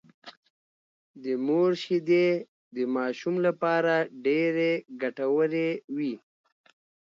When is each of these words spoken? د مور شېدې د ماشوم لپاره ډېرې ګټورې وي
د 1.23 1.25
مور 1.45 1.71
شېدې 1.83 2.27
د 2.75 2.77
ماشوم 2.95 3.35
لپاره 3.47 3.93
ډېرې 4.25 4.71
ګټورې 5.01 5.69
وي 5.95 6.15